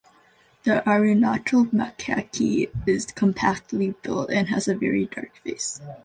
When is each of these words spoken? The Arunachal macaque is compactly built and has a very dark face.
The 0.63 0.81
Arunachal 0.83 1.69
macaque 1.69 2.71
is 2.87 3.05
compactly 3.05 3.91
built 4.01 4.31
and 4.31 4.47
has 4.47 4.67
a 4.67 4.73
very 4.73 5.05
dark 5.05 5.35
face. 5.43 5.79